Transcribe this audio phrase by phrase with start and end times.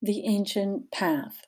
[0.00, 1.40] The Ancient Path.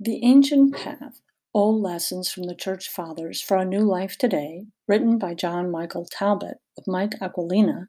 [0.00, 1.20] The Ancient Path
[1.52, 6.06] Old Lessons from the Church Fathers for a New Life Today, written by John Michael
[6.10, 7.88] Talbot with Mike Aquilina,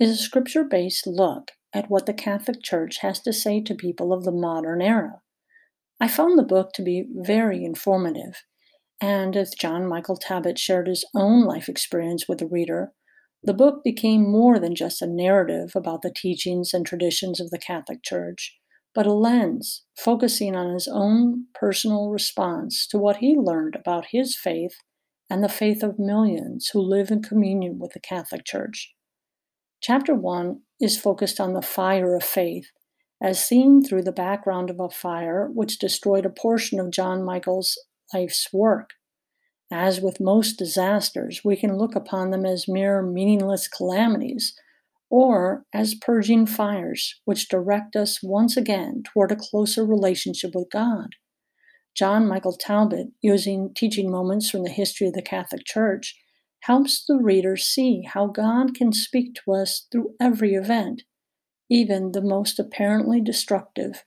[0.00, 4.10] is a scripture based look at what the Catholic Church has to say to people
[4.10, 5.20] of the modern era.
[6.00, 8.42] I found the book to be very informative,
[9.02, 12.92] and as John Michael Talbot shared his own life experience with the reader,
[13.42, 17.58] the book became more than just a narrative about the teachings and traditions of the
[17.58, 18.57] Catholic Church
[18.98, 24.36] but a lens focusing on his own personal response to what he learned about his
[24.36, 24.74] faith
[25.30, 28.92] and the faith of millions who live in communion with the Catholic Church.
[29.80, 32.72] Chapter 1 is focused on the fire of faith,
[33.22, 37.78] as seen through the background of a fire which destroyed a portion of John Michael's
[38.12, 38.94] life's work.
[39.70, 44.58] As with most disasters, we can look upon them as mere meaningless calamities
[45.10, 51.08] or as purging fires, which direct us once again toward a closer relationship with God.
[51.94, 56.14] John Michael Talbot, using teaching moments from the history of the Catholic Church,
[56.60, 61.02] helps the reader see how God can speak to us through every event,
[61.70, 64.04] even the most apparently destructive.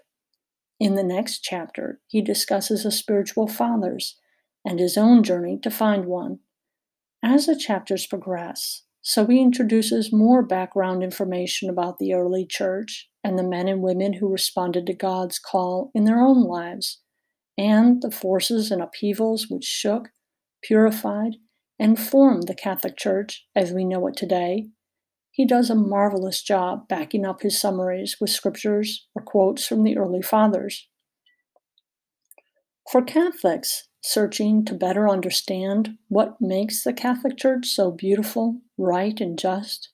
[0.79, 4.17] In the next chapter, he discusses the spiritual fathers
[4.65, 6.39] and his own journey to find one.
[7.23, 13.37] As the chapters progress, so he introduces more background information about the early church and
[13.37, 17.01] the men and women who responded to God's call in their own lives,
[17.57, 20.09] and the forces and upheavals which shook,
[20.63, 21.33] purified,
[21.79, 24.67] and formed the Catholic Church as we know it today.
[25.31, 29.97] He does a marvelous job backing up his summaries with scriptures or quotes from the
[29.97, 30.87] early fathers.
[32.91, 39.37] For Catholics, searching to better understand what makes the Catholic Church so beautiful, right, and
[39.37, 39.89] just,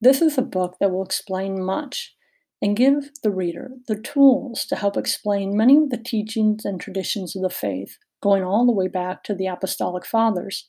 [0.00, 2.14] this is a book that will explain much
[2.60, 7.36] and give the reader the tools to help explain many of the teachings and traditions
[7.36, 10.68] of the faith, going all the way back to the Apostolic Fathers.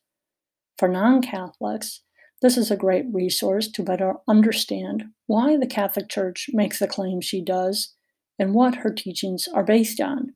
[0.77, 2.01] For non Catholics,
[2.41, 7.25] this is a great resource to better understand why the Catholic Church makes the claims
[7.25, 7.95] she does
[8.37, 10.35] and what her teachings are based on.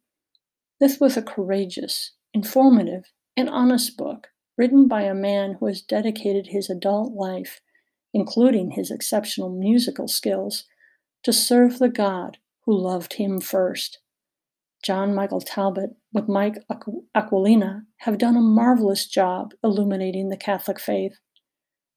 [0.79, 6.47] This was a courageous informative, and honest book written by a man who has dedicated
[6.47, 7.61] his adult life,
[8.13, 10.65] including his exceptional musical skills,
[11.23, 13.99] to serve the God who loved him first.
[14.83, 16.57] John Michael Talbot with Mike
[17.15, 21.19] Aquilina have done a marvelous job illuminating the Catholic faith.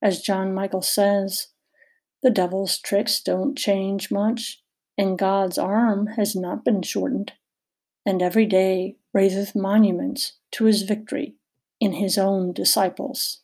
[0.00, 1.48] As John Michael says,
[2.22, 4.62] the devil's tricks don't change much,
[4.96, 7.32] and God's arm has not been shortened
[8.04, 11.34] and every day raiseth monuments to his victory
[11.80, 13.41] in his own disciples.